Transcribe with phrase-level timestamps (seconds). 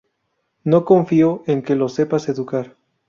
[0.63, 2.75] no confío en que los sepas educar